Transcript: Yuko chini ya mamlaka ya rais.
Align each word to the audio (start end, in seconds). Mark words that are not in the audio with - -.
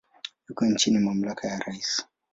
Yuko 0.49 0.63
chini 0.79 0.95
ya 0.97 1.01
mamlaka 1.05 1.47
ya 1.47 1.59
rais. 1.59 2.05